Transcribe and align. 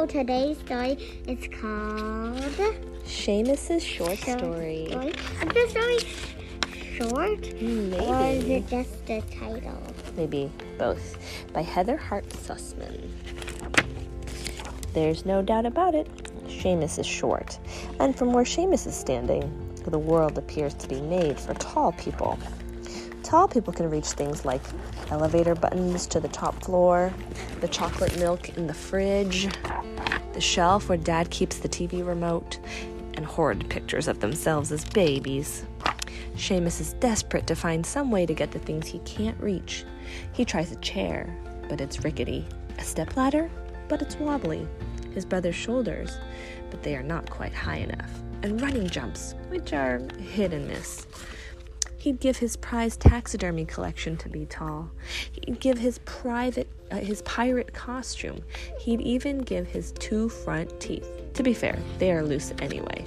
So 0.00 0.06
today's 0.06 0.56
story 0.60 0.92
is 1.28 1.46
called 1.60 2.40
Seamus's 3.04 3.84
short 3.84 4.16
story. 4.16 4.86
Story. 4.88 5.08
Is 5.08 5.52
the 5.52 5.66
story 5.68 5.98
short? 6.96 7.46
Hmm, 7.58 7.92
Or 7.92 8.24
is 8.30 8.44
Maybe. 8.44 8.54
it 8.54 8.66
just 8.68 9.04
the 9.04 9.20
title? 9.30 9.78
Maybe 10.16 10.50
both. 10.78 11.18
By 11.52 11.60
Heather 11.60 11.98
Hartt 11.98 12.26
Sussman. 12.30 13.10
There's 14.94 15.26
no 15.26 15.42
doubt 15.42 15.66
about 15.66 15.94
it. 15.94 16.08
Seamus 16.46 16.98
is 16.98 17.04
short. 17.04 17.58
And 17.98 18.16
from 18.16 18.32
where 18.32 18.44
Seamus 18.44 18.86
is 18.86 18.94
standing, 18.94 19.52
the 19.86 19.98
world 19.98 20.38
appears 20.38 20.72
to 20.76 20.88
be 20.88 21.02
made 21.02 21.38
for 21.38 21.52
tall 21.52 21.92
people. 21.92 22.38
Tall 23.22 23.48
people 23.48 23.72
can 23.72 23.90
reach 23.90 24.06
things 24.06 24.44
like 24.44 24.62
elevator 25.10 25.54
buttons 25.54 26.06
to 26.08 26.20
the 26.20 26.28
top 26.28 26.64
floor, 26.64 27.12
the 27.60 27.68
chocolate 27.68 28.18
milk 28.18 28.56
in 28.56 28.66
the 28.66 28.74
fridge, 28.74 29.48
the 30.32 30.40
shelf 30.40 30.88
where 30.88 30.98
dad 30.98 31.30
keeps 31.30 31.58
the 31.58 31.68
TV 31.68 32.06
remote, 32.06 32.58
and 33.14 33.24
horrid 33.26 33.68
pictures 33.68 34.08
of 34.08 34.20
themselves 34.20 34.72
as 34.72 34.84
babies. 34.84 35.64
Seamus 36.34 36.80
is 36.80 36.94
desperate 36.94 37.46
to 37.46 37.54
find 37.54 37.84
some 37.84 38.10
way 38.10 38.24
to 38.24 38.34
get 38.34 38.50
the 38.50 38.58
things 38.58 38.86
he 38.86 39.00
can't 39.00 39.38
reach. 39.40 39.84
He 40.32 40.44
tries 40.44 40.72
a 40.72 40.76
chair, 40.76 41.28
but 41.68 41.80
it's 41.80 42.02
rickety. 42.02 42.46
A 42.78 42.84
stepladder, 42.84 43.50
but 43.88 44.00
it's 44.00 44.16
wobbly. 44.16 44.66
His 45.12 45.24
brother's 45.24 45.54
shoulders, 45.56 46.16
but 46.70 46.82
they 46.82 46.96
are 46.96 47.02
not 47.02 47.28
quite 47.28 47.52
high 47.52 47.78
enough. 47.78 48.10
And 48.42 48.60
running 48.60 48.88
jumps, 48.88 49.34
which 49.48 49.72
are 49.74 50.00
hit 50.18 50.54
and 50.54 50.66
miss. 50.66 51.06
He'd 52.00 52.18
give 52.18 52.38
his 52.38 52.56
prized 52.56 53.00
taxidermy 53.00 53.66
collection 53.66 54.16
to 54.16 54.30
be 54.30 54.46
tall. 54.46 54.90
He'd 55.32 55.60
give 55.60 55.76
his 55.76 55.98
private, 56.06 56.66
uh, 56.90 56.96
his 56.96 57.20
pirate 57.22 57.74
costume. 57.74 58.40
He'd 58.78 59.02
even 59.02 59.40
give 59.40 59.66
his 59.66 59.92
two 59.92 60.30
front 60.30 60.80
teeth. 60.80 61.06
To 61.34 61.42
be 61.42 61.52
fair, 61.52 61.78
they 61.98 62.10
are 62.10 62.22
loose 62.22 62.54
anyway. 62.62 63.04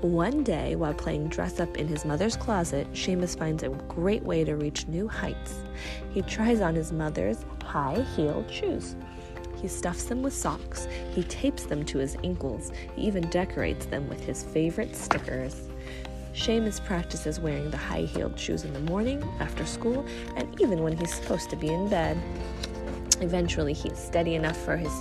One 0.00 0.42
day, 0.42 0.74
while 0.74 0.94
playing 0.94 1.28
dress 1.28 1.60
up 1.60 1.76
in 1.76 1.86
his 1.86 2.06
mother's 2.06 2.34
closet, 2.34 2.90
Seamus 2.94 3.38
finds 3.38 3.62
a 3.62 3.68
great 3.68 4.22
way 4.22 4.42
to 4.44 4.56
reach 4.56 4.88
new 4.88 5.06
heights. 5.06 5.60
He 6.14 6.22
tries 6.22 6.62
on 6.62 6.74
his 6.74 6.92
mother's 6.92 7.44
high 7.62 8.06
heeled 8.16 8.50
shoes. 8.50 8.96
He 9.60 9.68
stuffs 9.68 10.04
them 10.04 10.22
with 10.22 10.32
socks. 10.32 10.88
He 11.12 11.24
tapes 11.24 11.64
them 11.64 11.84
to 11.84 11.98
his 11.98 12.16
ankles. 12.24 12.72
He 12.94 13.02
even 13.02 13.28
decorates 13.28 13.84
them 13.84 14.08
with 14.08 14.20
his 14.24 14.44
favorite 14.44 14.96
stickers. 14.96 15.68
Seamus 16.36 16.84
practices 16.84 17.40
wearing 17.40 17.70
the 17.70 17.78
high 17.78 18.02
heeled 18.02 18.38
shoes 18.38 18.62
in 18.62 18.72
the 18.74 18.80
morning, 18.80 19.26
after 19.40 19.64
school, 19.64 20.04
and 20.36 20.60
even 20.60 20.82
when 20.82 20.96
he's 20.96 21.14
supposed 21.14 21.48
to 21.50 21.56
be 21.56 21.68
in 21.68 21.88
bed. 21.88 22.16
Eventually, 23.22 23.72
he's 23.72 23.98
steady 23.98 24.34
enough 24.34 24.56
for 24.56 24.76
his 24.76 24.92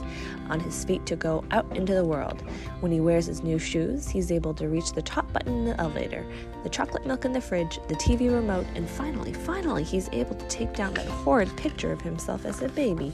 on 0.49 0.61
his 0.61 0.85
feet 0.85 1.05
to 1.05 1.17
go 1.17 1.43
out 1.51 1.65
into 1.75 1.93
the 1.93 2.05
world. 2.05 2.41
When 2.79 2.91
he 2.91 3.01
wears 3.01 3.25
his 3.25 3.43
new 3.43 3.59
shoes, 3.59 4.07
he's 4.07 4.31
able 4.31 4.53
to 4.53 4.69
reach 4.69 4.93
the 4.93 5.01
top 5.01 5.31
button 5.33 5.53
in 5.53 5.65
the 5.65 5.79
elevator, 5.79 6.25
the 6.63 6.69
chocolate 6.69 7.05
milk 7.05 7.25
in 7.25 7.33
the 7.33 7.41
fridge, 7.41 7.79
the 7.89 7.95
TV 7.95 8.33
remote, 8.33 8.65
and 8.75 8.89
finally, 8.89 9.33
finally, 9.33 9.83
he's 9.83 10.07
able 10.13 10.35
to 10.35 10.47
take 10.47 10.73
down 10.73 10.93
that 10.93 11.05
horrid 11.05 11.55
picture 11.57 11.91
of 11.91 12.01
himself 12.01 12.45
as 12.45 12.61
a 12.61 12.69
baby. 12.69 13.11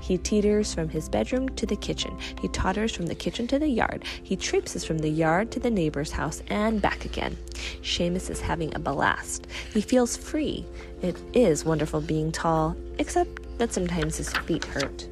He 0.00 0.18
teeters 0.18 0.74
from 0.74 0.88
his 0.88 1.08
bedroom 1.08 1.48
to 1.50 1.66
the 1.66 1.76
kitchen. 1.76 2.16
He 2.40 2.48
totters 2.48 2.94
from 2.94 3.06
the 3.06 3.14
kitchen 3.14 3.46
to 3.48 3.58
the 3.58 3.68
yard. 3.68 4.04
He 4.22 4.36
traipses 4.36 4.84
from 4.84 4.98
the 4.98 5.08
yard 5.08 5.50
to 5.52 5.60
the 5.60 5.70
neighbor's 5.70 6.10
house 6.10 6.42
and 6.48 6.82
back 6.82 7.04
again. 7.04 7.36
Seamus 7.82 8.30
is 8.30 8.40
having 8.40 8.74
a 8.74 8.78
blast. 8.78 9.46
He 9.72 9.80
feels 9.80 10.16
free. 10.16 10.64
It 11.02 11.16
is 11.32 11.64
wonderful 11.64 12.00
being 12.00 12.32
tall, 12.32 12.76
except 12.98 13.58
that 13.58 13.72
sometimes 13.72 14.16
his 14.16 14.32
feet 14.32 14.64
hurt. 14.64 15.08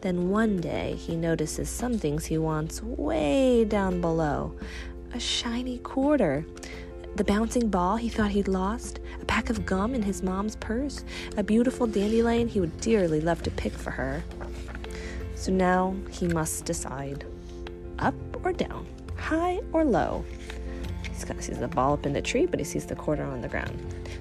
Then 0.00 0.30
one 0.30 0.60
day 0.60 0.94
he 0.94 1.16
notices 1.16 1.68
some 1.68 1.98
things 1.98 2.26
he 2.26 2.38
wants 2.38 2.82
way 2.82 3.64
down 3.64 4.00
below 4.00 4.54
a 5.14 5.20
shiny 5.20 5.78
quarter. 5.78 6.44
The 7.16 7.24
bouncing 7.24 7.68
ball 7.68 7.96
he 7.96 8.08
thought 8.08 8.32
he'd 8.32 8.48
lost, 8.48 8.98
a 9.20 9.24
pack 9.24 9.50
of 9.50 9.66
gum 9.66 9.94
in 9.94 10.02
his 10.02 10.22
mom's 10.22 10.56
purse, 10.56 11.04
a 11.36 11.42
beautiful 11.42 11.86
dandelion 11.86 12.48
he 12.48 12.60
would 12.60 12.80
dearly 12.80 13.20
love 13.20 13.42
to 13.42 13.50
pick 13.50 13.72
for 13.72 13.90
her. 13.90 14.22
So 15.34 15.52
now 15.52 15.94
he 16.10 16.26
must 16.28 16.64
decide 16.64 17.24
up 17.98 18.14
or 18.44 18.52
down, 18.52 18.86
high 19.16 19.60
or 19.72 19.84
low. 19.84 20.24
He's 21.08 21.24
got, 21.24 21.42
sees 21.42 21.58
the 21.58 21.68
ball 21.68 21.94
up 21.94 22.06
in 22.06 22.12
the 22.12 22.22
tree, 22.22 22.46
but 22.46 22.58
he 22.58 22.64
sees 22.64 22.86
the 22.86 22.96
quarter 22.96 23.24
on 23.24 23.40
the 23.40 23.48
ground. 23.48 23.78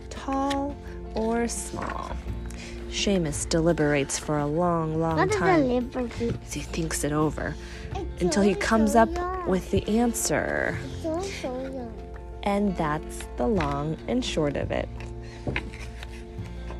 Tall 0.09 0.75
or 1.15 1.47
small? 1.47 2.15
Seamus 2.89 3.49
deliberates 3.49 4.19
for 4.19 4.37
a 4.37 4.45
long, 4.45 4.99
long 4.99 5.17
What 5.17 5.31
time 5.31 5.89
as 5.95 6.53
he 6.53 6.61
thinks 6.61 7.03
it 7.03 7.11
over 7.11 7.55
until 8.19 8.43
he 8.43 8.53
comes 8.53 8.95
up 8.95 9.09
with 9.47 9.71
the 9.71 9.83
answer. 9.99 10.77
So, 12.43 12.49
so 12.49 12.55
young. 12.55 12.67
And 12.67 12.77
that's 12.77 13.27
the 13.37 13.47
long 13.47 13.97
and 14.07 14.23
short 14.23 14.57
of 14.57 14.71
it. 14.71 14.89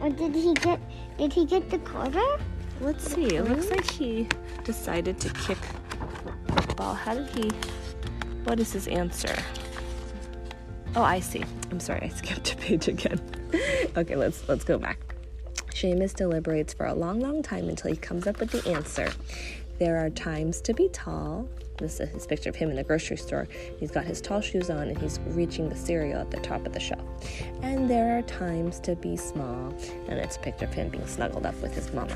Or 0.02 0.10
did 0.10 0.36
he 0.36 0.54
get? 0.54 0.80
Did 1.18 1.34
he 1.34 1.46
get 1.46 1.70
the 1.70 1.80
quarter? 1.80 2.38
Let's 2.82 3.14
see. 3.14 3.36
It 3.36 3.50
looks 3.50 3.70
like 3.70 3.92
he 3.92 4.28
decided 4.64 5.20
to 5.20 5.30
kick 5.30 5.58
the 6.48 6.74
ball. 6.76 6.94
How 6.94 7.16
did 7.16 7.30
he? 7.30 7.50
What 8.44 8.60
is 8.60 8.74
his 8.74 8.88
answer? 8.88 9.36
Oh, 10.96 11.04
I 11.04 11.20
see. 11.20 11.44
I'm 11.72 11.80
sorry. 11.80 12.02
I 12.04 12.10
skipped 12.16 12.54
a 12.54 12.58
page 12.58 12.88
again. 12.88 13.22
okay, 13.98 14.16
let's 14.16 14.48
let's 14.50 14.64
go 14.64 14.78
back. 14.78 15.00
Seamus 15.70 16.16
deliberates 16.16 16.74
for 16.74 16.86
a 16.86 16.94
long, 16.94 17.20
long 17.20 17.44
time 17.44 17.70
until 17.70 17.92
he 17.92 17.98
comes 17.98 18.28
up 18.28 18.40
with 18.40 18.52
the 18.52 18.70
answer. 18.72 19.12
There 19.84 19.98
are 19.98 20.10
times 20.12 20.62
to 20.62 20.74
be 20.74 20.88
tall. 20.94 21.46
This 21.78 22.00
is 22.00 22.08
his 22.08 22.26
picture 22.26 22.50
of 22.50 22.56
him 22.56 22.70
in 22.70 22.78
the 22.78 22.86
grocery 22.86 23.18
store. 23.18 23.50
He's 23.82 23.92
got 23.92 24.06
his 24.06 24.22
tall 24.22 24.40
shoes 24.40 24.70
on 24.70 24.88
and 24.88 24.98
he's 24.98 25.20
reaching 25.26 25.68
the 25.68 25.76
cereal 25.76 26.22
at 26.22 26.32
the 26.32 26.38
top 26.38 26.66
of 26.66 26.72
the 26.72 26.80
shelf. 26.80 27.02
And 27.62 27.90
there 27.90 28.18
are 28.18 28.22
times 28.22 28.80
to 28.80 28.96
be 28.96 29.18
small, 29.18 29.76
and 30.08 30.18
it's 30.18 30.38
a 30.38 30.40
picture 30.40 30.64
of 30.64 30.74
him 30.74 30.88
being 30.88 31.06
snuggled 31.06 31.46
up 31.46 31.62
with 31.62 31.76
his 31.76 31.92
mama. 31.92 32.16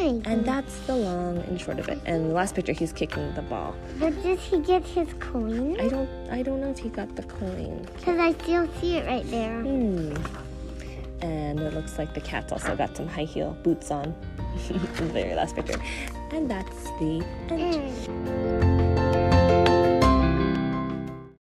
And 0.00 0.46
that's 0.46 0.78
the 0.86 0.96
long 0.96 1.40
and 1.40 1.60
short 1.60 1.78
of 1.78 1.90
it. 1.90 2.00
And 2.06 2.30
the 2.30 2.32
last 2.32 2.54
picture, 2.54 2.72
he's 2.72 2.94
kicking 2.94 3.34
the 3.34 3.42
ball. 3.42 3.74
But 4.00 4.22
did 4.22 4.38
he 4.38 4.58
get 4.60 4.82
his 4.82 5.12
coin? 5.20 5.78
I 5.78 5.88
don't, 5.88 6.08
I 6.30 6.42
don't 6.42 6.62
know 6.62 6.70
if 6.70 6.78
he 6.78 6.88
got 6.88 7.14
the 7.16 7.24
coin. 7.24 7.86
Because 7.98 8.18
I 8.18 8.32
still 8.32 8.66
see 8.80 8.96
it 8.96 9.06
right 9.06 9.30
there. 9.30 9.60
Hmm. 9.60 10.14
And 11.20 11.60
it 11.60 11.74
looks 11.74 11.98
like 11.98 12.14
the 12.14 12.22
cat's 12.22 12.50
also 12.50 12.74
got 12.74 12.96
some 12.96 13.08
high 13.08 13.24
heel 13.24 13.58
boots 13.62 13.90
on. 13.90 14.14
very 15.12 15.34
last 15.34 15.56
picture. 15.56 15.80
And 16.30 16.50
that's 16.50 16.84
the 16.98 17.24
end. 17.50 17.92
Mm. 18.08 19.41